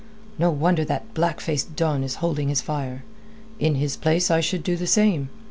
No 0.39 0.49
wonder 0.49 0.83
that 0.85 1.13
black 1.13 1.39
faced 1.39 1.75
Don 1.75 2.03
is 2.03 2.15
holding 2.15 2.49
his 2.49 2.59
fire. 2.59 3.03
In 3.59 3.75
his 3.75 3.95
place, 3.95 4.31
I 4.31 4.39
should 4.39 4.63
do 4.63 4.75
the 4.75 4.87
same." 4.87 5.29